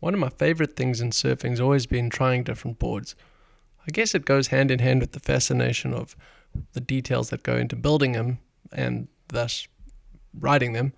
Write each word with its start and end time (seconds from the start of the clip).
One 0.00 0.14
of 0.14 0.20
my 0.20 0.30
favorite 0.30 0.76
things 0.76 1.00
in 1.00 1.10
surfing 1.10 1.50
has 1.50 1.60
always 1.60 1.86
been 1.86 2.10
trying 2.10 2.42
different 2.42 2.78
boards. 2.78 3.14
I 3.86 3.90
guess 3.90 4.14
it 4.14 4.24
goes 4.24 4.48
hand 4.48 4.70
in 4.70 4.78
hand 4.78 5.00
with 5.00 5.12
the 5.12 5.20
fascination 5.20 5.94
of 5.94 6.16
the 6.72 6.80
details 6.80 7.30
that 7.30 7.42
go 7.42 7.56
into 7.56 7.76
building 7.76 8.12
them 8.12 8.38
and 8.72 9.08
thus 9.28 9.68
riding 10.38 10.72
them. 10.72 10.92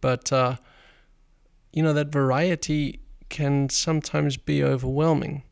But, 0.00 0.32
uh, 0.32 0.56
you 1.72 1.82
know, 1.82 1.92
that 1.92 2.12
variety 2.12 3.00
can 3.28 3.68
sometimes 3.70 4.36
be 4.36 4.62
overwhelming. 4.62 5.42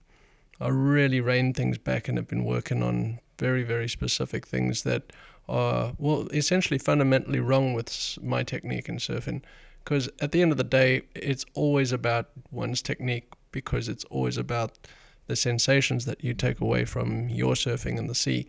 I 0.61 0.69
really 0.69 1.21
reined 1.21 1.57
things 1.57 1.79
back 1.79 2.09
and 2.09 2.19
have 2.19 2.29
been 2.29 2.45
working 2.45 2.83
on 2.83 3.21
very, 3.39 3.63
very 3.63 3.89
specific 3.89 4.47
things 4.47 4.83
that 4.83 5.13
are, 5.49 5.95
well, 5.99 6.29
essentially 6.33 6.79
fundamentally 6.79 7.41
wrong 7.41 7.73
with 7.73 8.19
my 8.23 8.43
technique 8.43 8.89
in 8.89 8.97
surfing. 8.99 9.43
Because 9.83 10.09
at 10.21 10.33
the 10.33 10.43
end 10.43 10.53
of 10.53 10.59
the 10.59 10.65
day, 10.65 11.03
it's 11.15 11.45
always 11.55 11.93
about 11.93 12.31
one's 12.51 12.83
technique 12.83 13.33
because 13.53 13.89
it's 13.89 14.05
always 14.05 14.37
about 14.37 14.79
the 15.27 15.37
sensations 15.37 16.05
that 16.05 16.23
you 16.23 16.35
take 16.35 16.61
away 16.61 16.85
from 16.85 17.29
your 17.29 17.55
surfing 17.55 17.99
in 17.99 18.07
the 18.07 18.15
sea. 18.15 18.47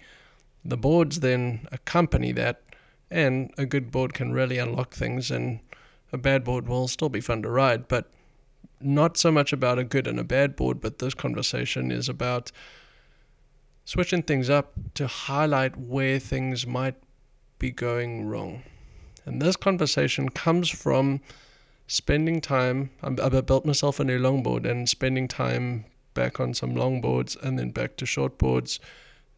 The 0.63 0.77
boards 0.77 1.19
then 1.21 1.67
accompany 1.71 2.31
that, 2.33 2.61
and 3.09 3.51
a 3.57 3.65
good 3.65 3.91
board 3.91 4.13
can 4.13 4.33
really 4.33 4.57
unlock 4.57 4.93
things, 4.93 5.31
and 5.31 5.59
a 6.11 6.17
bad 6.17 6.43
board 6.43 6.67
will 6.67 6.87
still 6.87 7.09
be 7.09 7.21
fun 7.21 7.41
to 7.43 7.49
ride, 7.49 7.87
but 7.87 8.11
not 8.79 9.17
so 9.17 9.31
much 9.31 9.53
about 9.53 9.79
a 9.79 9.83
good 9.83 10.07
and 10.07 10.19
a 10.19 10.23
bad 10.23 10.55
board, 10.55 10.81
but 10.81 10.99
this 10.99 11.13
conversation 11.13 11.91
is 11.91 12.09
about 12.09 12.51
switching 13.85 14.23
things 14.23 14.49
up 14.49 14.73
to 14.95 15.07
highlight 15.07 15.77
where 15.77 16.19
things 16.19 16.65
might 16.67 16.95
be 17.59 17.71
going 17.71 18.25
wrong. 18.25 18.63
And 19.25 19.41
this 19.41 19.55
conversation 19.55 20.29
comes 20.29 20.69
from 20.69 21.21
spending 21.87 22.41
time. 22.41 22.91
I'm- 23.01 23.17
I've 23.21 23.45
built 23.45 23.65
myself 23.65 23.99
a 23.99 24.03
new 24.03 24.19
longboard 24.19 24.69
and 24.69 24.87
spending 24.87 25.27
time 25.27 25.85
back 26.13 26.39
on 26.39 26.53
some 26.53 26.73
longboards 26.73 27.41
and 27.41 27.57
then 27.57 27.71
back 27.71 27.97
to 27.97 28.05
shortboards, 28.05 28.79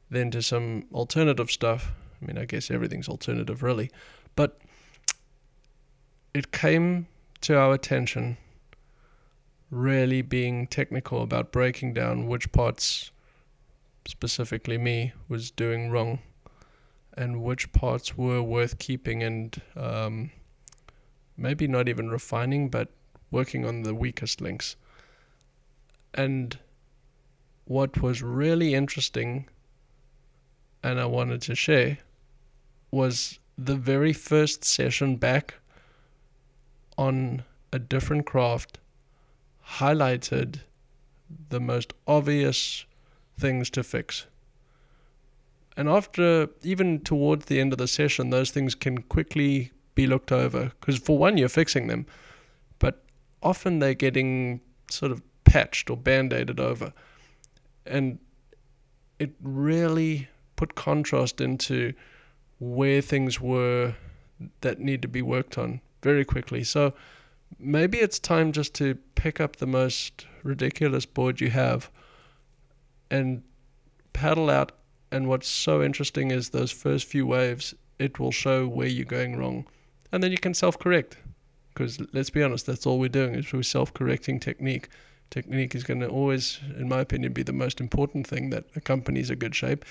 then 0.09 0.31
to 0.31 0.41
some 0.41 0.85
alternative 0.93 1.51
stuff. 1.51 1.91
I 2.21 2.25
mean, 2.25 2.37
I 2.37 2.45
guess 2.45 2.71
everything's 2.71 3.09
alternative, 3.09 3.63
really. 3.63 3.91
But 4.35 4.59
it 6.33 6.51
came 6.51 7.07
to 7.41 7.57
our 7.57 7.73
attention 7.73 8.37
really 9.69 10.21
being 10.21 10.67
technical 10.67 11.21
about 11.21 11.51
breaking 11.51 11.93
down 11.93 12.27
which 12.27 12.51
parts, 12.51 13.11
specifically 14.05 14.77
me, 14.77 15.13
was 15.27 15.51
doing 15.51 15.89
wrong 15.89 16.19
and 17.15 17.43
which 17.43 17.71
parts 17.71 18.17
were 18.17 18.41
worth 18.41 18.79
keeping 18.79 19.23
and 19.23 19.61
um, 19.75 20.31
maybe 21.37 21.67
not 21.67 21.87
even 21.87 22.09
refining, 22.09 22.69
but 22.69 22.89
working 23.31 23.65
on 23.65 23.83
the 23.83 23.93
weakest 23.93 24.41
links. 24.41 24.75
And 26.13 26.57
what 27.65 28.01
was 28.01 28.21
really 28.21 28.73
interesting 28.73 29.47
and 30.83 30.99
I 30.99 31.05
wanted 31.05 31.41
to 31.43 31.55
share 31.55 31.99
was 32.91 33.39
the 33.57 33.75
very 33.75 34.13
first 34.13 34.63
session 34.63 35.15
back 35.15 35.55
on 36.97 37.43
a 37.71 37.79
different 37.79 38.25
craft 38.25 38.79
highlighted 39.77 40.59
the 41.49 41.59
most 41.59 41.93
obvious 42.05 42.85
things 43.39 43.69
to 43.71 43.83
fix. 43.83 44.27
And 45.75 45.89
after, 45.89 46.49
even 46.61 46.99
towards 46.99 47.45
the 47.45 47.59
end 47.59 47.73
of 47.73 47.79
the 47.79 47.87
session, 47.87 48.29
those 48.29 48.51
things 48.51 48.75
can 48.75 49.01
quickly 49.01 49.71
be 49.95 50.07
looked 50.07 50.31
over. 50.31 50.71
Because, 50.79 50.97
for 50.97 51.17
one, 51.17 51.37
you're 51.37 51.49
fixing 51.49 51.87
them, 51.87 52.05
but 52.79 53.03
often 53.41 53.79
they're 53.79 53.93
getting 53.93 54.61
sort 54.89 55.11
of 55.11 55.21
patched 55.45 55.89
or 55.89 55.97
band 55.97 56.33
aided 56.33 56.59
over. 56.59 56.93
And 57.85 58.19
it 59.19 59.31
really 59.41 60.27
put 60.55 60.75
contrast 60.75 61.41
into 61.41 61.93
where 62.59 63.01
things 63.01 63.41
were 63.41 63.95
that 64.61 64.79
need 64.79 65.01
to 65.01 65.07
be 65.07 65.21
worked 65.21 65.57
on 65.57 65.81
very 66.01 66.25
quickly. 66.25 66.63
So, 66.63 66.93
maybe 67.59 67.99
it's 67.99 68.19
time 68.19 68.51
just 68.51 68.73
to 68.75 68.95
pick 69.15 69.39
up 69.39 69.57
the 69.57 69.67
most 69.67 70.27
ridiculous 70.43 71.05
board 71.05 71.41
you 71.41 71.49
have 71.49 71.89
and 73.09 73.43
paddle 74.11 74.49
out. 74.49 74.71
And 75.13 75.27
what's 75.27 75.47
so 75.47 75.83
interesting 75.83 76.31
is 76.31 76.49
those 76.49 76.71
first 76.71 77.05
few 77.05 77.27
waves, 77.27 77.75
it 77.99 78.19
will 78.19 78.31
show 78.31 78.67
where 78.67 78.87
you're 78.87 79.05
going 79.05 79.37
wrong. 79.37 79.67
And 80.11 80.23
then 80.23 80.31
you 80.31 80.39
can 80.39 80.55
self 80.55 80.79
correct. 80.79 81.17
Because 81.69 81.99
let's 82.13 82.31
be 82.31 82.41
honest, 82.41 82.65
that's 82.65 82.87
all 82.87 82.97
we're 82.97 83.09
doing 83.09 83.35
is 83.35 83.53
we're 83.53 83.61
self 83.61 83.93
correcting 83.93 84.39
technique. 84.39 84.89
Technique 85.29 85.75
is 85.75 85.83
going 85.83 85.99
to 85.99 86.07
always, 86.07 86.59
in 86.79 86.89
my 86.89 86.99
opinion, 86.99 87.31
be 87.31 87.43
the 87.43 87.53
most 87.53 87.79
important 87.79 88.25
thing 88.25 88.49
that 88.49 88.65
accompanies 88.75 89.29
a 89.29 89.35
good 89.35 89.53
shape. 89.53 89.85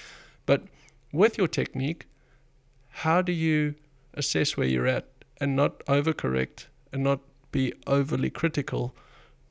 But 0.44 0.65
with 1.12 1.38
your 1.38 1.47
technique, 1.47 2.06
how 2.91 3.22
do 3.22 3.31
you 3.31 3.77
assess 4.15 4.56
where 4.56 4.66
you're 4.66 4.88
at 4.88 5.06
and 5.41 5.55
not 5.55 5.84
overcorrect 5.87 6.66
and 6.93 7.05
not 7.05 7.21
be 7.53 7.72
overly 7.87 8.31
critical, 8.31 8.93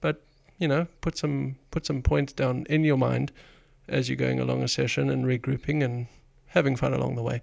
but 0.02 0.22
you 0.60 0.68
know, 0.68 0.88
put 1.00 1.18
some 1.18 1.56
put 1.72 1.86
some 1.86 2.02
points 2.02 2.34
down 2.34 2.66
in 2.70 2.84
your 2.84 2.98
mind 2.98 3.31
as 3.88 4.09
you're 4.09 4.16
going 4.16 4.40
along 4.40 4.64
a 4.64 4.68
session 4.68 5.09
and 5.09 5.25
regrouping 5.25 5.84
and 5.84 6.08
having 6.47 6.75
fun 6.75 6.94
along 6.94 7.16
the 7.16 7.24
way. 7.24 7.42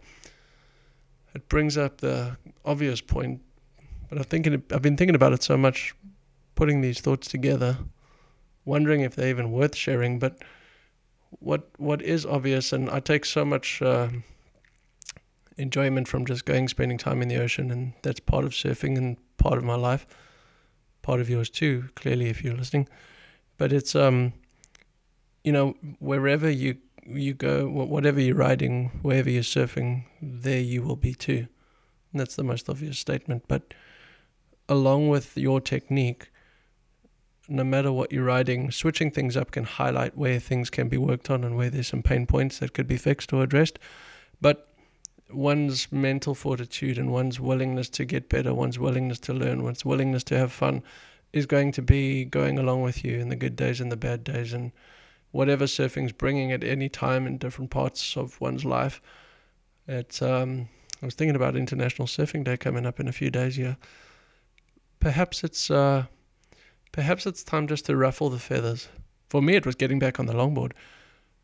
It 1.34 1.49
brings 1.49 1.76
up 1.76 1.99
the 1.99 2.37
obvious 2.65 3.00
point, 3.00 3.43
but 4.09 4.19
I'm 4.19 4.25
thinking 4.25 4.62
I've 4.72 4.82
been 4.82 4.97
thinking 4.97 5.15
about 5.15 5.32
it 5.32 5.43
so 5.43 5.56
much, 5.56 5.94
putting 6.54 6.81
these 6.81 7.00
thoughts 7.00 7.28
together, 7.28 7.78
wondering 8.65 9.03
if 9.03 9.15
they're 9.15 9.28
even 9.28 9.53
worth 9.53 9.76
sharing. 9.76 10.19
But 10.19 10.38
what 11.38 11.69
what 11.76 12.03
is 12.03 12.25
obvious, 12.25 12.72
and 12.72 12.88
I 12.91 13.00
take 13.00 13.25
so 13.25 13.44
much. 13.44 13.82
Uh, 13.82 14.09
enjoyment 15.59 16.06
from 16.06 16.25
just 16.25 16.44
going 16.44 16.69
spending 16.69 16.97
time 16.97 17.20
in 17.20 17.26
the 17.26 17.37
ocean 17.37 17.70
and 17.70 17.93
that's 18.03 18.20
part 18.20 18.44
of 18.44 18.53
surfing 18.53 18.97
and 18.97 19.16
part 19.38 19.59
of 19.59 19.65
my 19.65 19.75
life 19.75 20.06
part 21.03 21.20
of 21.20 21.28
yours 21.28 21.50
too 21.50 21.88
clearly 21.97 22.28
if 22.28 22.44
you're 22.44 22.55
listening 22.55 22.88
but 23.56 23.72
it's 23.72 23.96
um 23.96 24.32
you 25.44 25.52
know 25.52 25.76
wherever 25.99 26.50
you 26.50 26.76
you 27.06 27.32
go 27.32 27.69
whatever 27.69 28.20
you're 28.20 28.37
riding 28.37 28.90
wherever 29.02 29.31
you're 29.31 29.43
surfing 29.43 30.05
there 30.20 30.61
you 30.61 30.82
will 30.82 30.96
be 30.96 31.14
too. 31.14 31.46
And 32.12 32.20
that's 32.20 32.37
the 32.37 32.44
most 32.44 32.69
obvious 32.69 32.99
statement. 32.99 33.44
But 33.49 33.75
along 34.69 35.08
with 35.08 35.37
your 35.37 35.61
technique 35.61 36.31
no 37.49 37.64
matter 37.64 37.90
what 37.90 38.12
you're 38.12 38.25
riding 38.25 38.70
switching 38.70 39.11
things 39.11 39.37
up 39.37 39.50
can 39.50 39.64
highlight 39.64 40.17
where 40.19 40.38
things 40.38 40.69
can 40.69 40.88
be 40.88 40.99
worked 40.99 41.31
on 41.31 41.44
and 41.44 41.56
where 41.56 41.70
there's 41.70 41.88
some 41.88 42.02
pain 42.02 42.26
points 42.26 42.58
that 42.58 42.75
could 42.75 42.87
be 42.87 42.99
fixed 42.99 43.32
or 43.32 43.43
addressed. 43.43 43.79
But 44.38 44.69
one's 45.31 45.90
mental 45.90 46.35
fortitude 46.35 46.99
and 46.99 47.11
one's 47.11 47.40
willingness 47.40 47.88
to 47.90 48.05
get 48.05 48.29
better, 48.29 48.52
one's 48.55 48.79
willingness 48.79 49.19
to 49.20 49.32
learn, 49.32 49.62
one's 49.62 49.85
willingness 49.85 50.25
to 50.25 50.37
have 50.37 50.52
fun 50.52 50.82
is 51.32 51.46
going 51.46 51.73
to 51.73 51.82
be 51.82 52.25
going 52.25 52.58
along 52.58 52.82
with 52.82 53.05
you 53.05 53.19
in 53.19 53.29
the 53.29 53.37
good 53.37 53.56
days 53.56 53.81
and 53.81 53.93
the 53.93 53.96
bad 53.96 54.25
days. 54.25 54.52
And 54.52 54.73
whatever 55.30 55.64
surfing's 55.64 56.12
bringing 56.12 56.52
at 56.52 56.64
any 56.64 56.88
time 56.88 57.26
in 57.26 57.38
different 57.38 57.70
parts 57.70 58.16
of 58.16 58.40
one's 58.40 58.64
life. 58.64 59.00
It's 59.86 60.22
um 60.22 60.69
I 61.02 61.06
was 61.06 61.14
thinking 61.14 61.36
about 61.36 61.56
International 61.56 62.08
Surfing 62.08 62.44
Day 62.44 62.56
coming 62.56 62.86
up 62.86 62.98
in 62.98 63.08
a 63.08 63.12
few 63.12 63.30
days 63.30 63.56
here. 63.56 63.76
Perhaps 65.00 65.44
it's 65.44 65.70
uh 65.70 66.04
perhaps 66.92 67.26
it's 67.26 67.44
time 67.44 67.66
just 67.66 67.86
to 67.86 67.96
ruffle 67.96 68.30
the 68.30 68.38
feathers 68.38 68.88
for 69.28 69.42
me, 69.42 69.54
it 69.56 69.66
was 69.66 69.75
getting 69.75 69.98
back 69.98 70.19
on 70.19 70.26
the 70.26 70.32
longboard. 70.32 70.72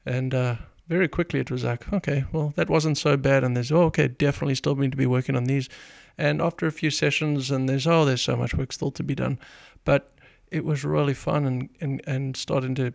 And 0.07 0.35
uh, 0.35 0.57
very 0.89 1.09
quickly 1.09 1.41
it 1.41 1.51
was 1.51 1.65
like, 1.65 1.93
okay, 1.93 2.25
well, 2.33 2.53
that 2.57 2.71
wasn't 2.71 2.99
so 2.99 3.17
bad. 3.17 3.45
And 3.45 3.57
there's, 3.57 3.73
oh, 3.73 3.85
okay, 3.85 4.09
definitely 4.09 4.55
still 4.55 4.75
need 4.75 4.91
to 4.93 4.97
be 4.97 5.07
working 5.07 5.37
on 5.37 5.45
these. 5.45 5.69
And 6.17 6.41
after 6.41 6.67
a 6.67 6.73
few 6.73 6.91
sessions, 6.91 7.51
and 7.51 7.69
there's, 7.69 7.87
oh, 7.87 8.05
there's 8.05 8.23
so 8.23 8.37
much 8.37 8.55
work 8.55 8.73
still 8.73 8.91
to 8.93 9.03
be 9.03 9.15
done. 9.15 9.39
But 9.85 10.11
it 10.51 10.65
was 10.65 10.85
really 10.85 11.15
fun 11.15 11.45
and, 11.47 11.69
and, 11.81 12.03
and 12.07 12.37
starting 12.37 12.75
to 12.77 12.95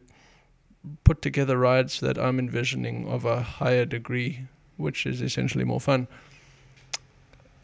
put 1.04 1.22
together 1.22 1.58
rides 1.58 2.00
that 2.00 2.18
I'm 2.18 2.40
envisioning 2.40 3.08
of 3.08 3.26
a 3.26 3.42
higher 3.42 3.86
degree, 3.86 4.48
which 4.78 5.06
is 5.06 5.22
essentially 5.22 5.64
more 5.64 5.80
fun. 5.80 6.08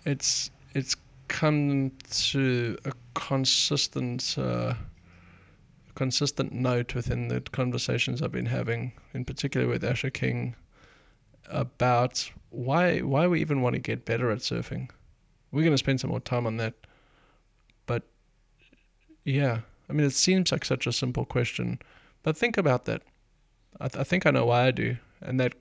It's 0.06 0.52
it's 0.74 0.96
come 1.28 1.92
to 2.12 2.78
a 2.86 2.92
consistent 3.14 4.36
uh, 4.38 4.76
consistent 5.96 6.52
note 6.52 6.94
within 6.94 7.30
the 7.30 7.42
conversations 7.42 8.22
I've 8.22 8.32
been 8.32 8.48
having, 8.48 8.92
in 9.14 9.26
particular 9.26 9.68
with 9.68 9.84
Asher 9.84 10.10
King, 10.10 10.56
about 11.50 12.30
why 12.50 13.00
why 13.00 13.28
we 13.28 13.42
even 13.42 13.62
want 13.62 13.74
to 13.74 13.80
get 13.80 14.06
better 14.06 14.30
at 14.32 14.40
surfing. 14.40 14.90
We're 15.52 15.62
going 15.62 15.74
to 15.74 15.78
spend 15.78 16.02
some 16.02 16.10
more 16.10 16.20
time 16.20 16.46
on 16.46 16.58
that, 16.58 16.74
but 17.86 18.04
yeah, 19.24 19.60
I 19.90 19.94
mean, 19.94 20.06
it 20.06 20.14
seems 20.14 20.52
like 20.52 20.66
such 20.66 20.86
a 20.86 20.92
simple 20.92 21.26
question, 21.26 21.80
but 22.26 22.36
think 22.36 22.58
about 22.58 22.86
that. 22.86 23.04
I, 23.80 23.88
th- 23.88 24.02
I 24.02 24.04
think 24.04 24.26
I 24.26 24.32
know 24.32 24.48
why 24.48 24.66
I 24.66 24.72
do, 24.72 24.98
and 25.22 25.40
that 25.40 25.54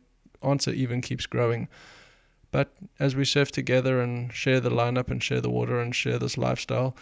answer 0.42 0.70
even 0.70 1.02
keeps 1.02 1.26
growing. 1.26 1.68
But 2.50 2.72
as 2.98 3.14
we 3.14 3.26
surf 3.26 3.52
together 3.52 4.00
and 4.00 4.32
share 4.32 4.60
the 4.60 4.70
lineup 4.70 5.10
and 5.10 5.22
share 5.22 5.42
the 5.42 5.50
water 5.50 5.78
and 5.78 5.94
share 5.94 6.18
this 6.18 6.38
lifestyle, 6.38 6.96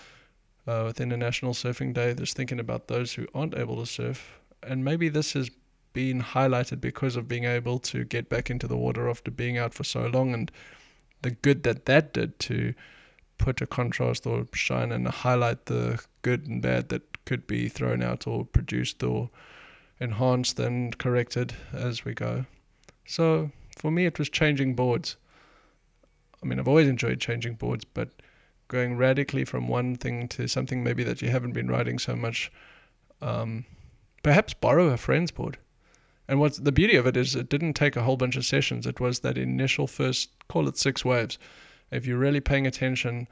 uh, 0.67 0.83
with 0.87 1.01
International 1.01 1.53
Surfing 1.53 1.95
Day, 1.95 2.13
just 2.13 2.37
thinking 2.37 2.59
about 2.59 2.89
those 2.89 3.15
who 3.15 3.27
aren't 3.35 3.57
able 3.57 3.77
to 3.77 3.87
surf. 3.87 4.41
And 4.65 4.85
maybe 4.85 5.09
this 5.09 5.33
has 5.35 5.49
been 5.93 6.23
highlighted 6.23 6.81
because 6.81 7.15
of 7.15 7.29
being 7.29 7.45
able 7.45 7.79
to 7.79 8.05
get 8.05 8.29
back 8.29 8.51
into 8.51 8.67
the 8.67 8.77
water 8.77 9.09
after 9.09 9.31
being 9.31 9.59
out 9.59 9.75
for 9.75 9.85
so 9.85 10.07
long 10.07 10.35
and 10.35 10.51
the 11.23 11.31
good 11.31 11.63
that 11.63 11.85
that 11.87 12.13
did 12.13 12.39
to 12.41 12.75
put 13.39 13.61
a 13.61 13.67
contrast 13.67 14.27
or 14.27 14.47
shine 14.55 14.93
and 14.93 15.09
highlight 15.09 15.67
the 15.67 16.03
good 16.23 16.47
and 16.47 16.63
bad 16.63 16.89
that 16.91 17.25
could 17.25 17.47
be 17.47 17.69
thrown 17.69 18.03
out 18.03 18.27
or 18.27 18.45
produced 18.45 19.03
or 19.03 19.31
enhanced 20.01 20.59
and 20.59 20.99
corrected 20.99 21.55
as 21.73 22.05
we 22.05 22.15
go. 22.15 22.47
So 23.07 23.51
for 23.77 23.91
me, 23.91 24.07
it 24.07 24.19
was 24.19 24.29
changing 24.29 24.75
boards. 24.75 25.17
I 26.43 26.47
mean, 26.47 26.59
I've 26.59 26.69
always 26.69 26.89
enjoyed 26.89 27.21
changing 27.21 27.55
boards, 27.55 27.85
but 27.85 28.11
going 28.69 28.97
radically 28.97 29.45
from 29.45 29.69
one 29.69 29.95
thing 29.97 30.27
to 30.29 30.49
something 30.49 30.83
maybe 30.83 31.05
that 31.05 31.23
you 31.23 31.29
haven't 31.29 31.53
been 31.53 31.69
writing 31.69 31.99
so 31.99 32.17
much. 32.17 32.51
Um, 33.21 33.65
perhaps 34.23 34.55
borrow 34.55 34.89
a 34.89 34.97
friend's 34.97 35.31
board. 35.31 35.59
And 36.27 36.41
what's 36.41 36.59
the 36.59 36.73
beauty 36.73 36.97
of 36.97 37.07
it 37.07 37.17
is 37.17 37.35
it 37.35 37.49
didn't 37.49 37.75
take 37.75 37.97
a 37.97 38.03
whole 38.03 38.17
bunch 38.17 38.37
of 38.37 38.45
sessions. 38.45 38.87
It 38.87 39.01
was 39.01 39.21
that 39.21 39.37
initial 39.37 39.87
first, 39.87 40.31
call 40.49 40.69
it 40.69 40.79
six 40.79 41.05
waves. 41.05 41.39
If 41.93 42.07
you're 42.07 42.19
really 42.19 42.41
paying 42.41 42.67
attention, 42.67 43.29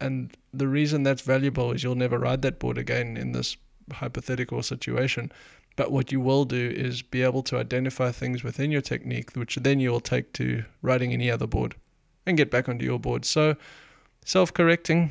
and 0.00 0.36
the 0.52 0.68
reason 0.68 1.02
that's 1.02 1.22
valuable 1.22 1.72
is 1.72 1.82
you'll 1.82 1.94
never 1.94 2.18
ride 2.18 2.42
that 2.42 2.58
board 2.58 2.78
again 2.78 3.16
in 3.16 3.32
this 3.32 3.56
hypothetical 3.92 4.62
situation. 4.62 5.32
But 5.76 5.90
what 5.90 6.12
you 6.12 6.20
will 6.20 6.44
do 6.44 6.70
is 6.74 7.02
be 7.02 7.22
able 7.22 7.42
to 7.44 7.58
identify 7.58 8.12
things 8.12 8.44
within 8.44 8.70
your 8.70 8.80
technique, 8.80 9.34
which 9.34 9.56
then 9.56 9.80
you 9.80 9.90
will 9.90 10.00
take 10.00 10.32
to 10.34 10.64
riding 10.82 11.12
any 11.12 11.30
other 11.30 11.46
board 11.46 11.74
and 12.26 12.36
get 12.36 12.50
back 12.50 12.68
onto 12.68 12.84
your 12.84 12.98
board. 12.98 13.24
So 13.24 13.56
self 14.24 14.52
correcting, 14.52 15.10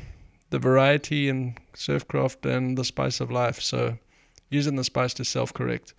the 0.50 0.58
variety 0.58 1.28
in 1.28 1.56
surfcraft, 1.74 2.48
and 2.48 2.78
the 2.78 2.84
spice 2.84 3.20
of 3.20 3.30
life. 3.30 3.60
So, 3.60 3.98
using 4.50 4.76
the 4.76 4.84
spice 4.84 5.14
to 5.14 5.24
self 5.24 5.52
correct. 5.52 5.94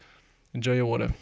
Enjoy 0.53 0.75
your 0.75 0.86
water. 0.86 1.13